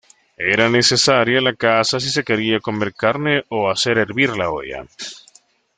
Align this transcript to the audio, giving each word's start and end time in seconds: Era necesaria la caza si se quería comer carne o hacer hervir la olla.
Era 0.53 0.65
necesaria 0.75 1.43
la 1.43 1.53
caza 1.65 1.99
si 2.05 2.09
se 2.15 2.23
quería 2.23 2.59
comer 2.69 2.91
carne 3.03 3.35
o 3.59 3.69
hacer 3.69 3.99
hervir 3.99 4.31
la 4.35 4.49
olla. 4.59 4.83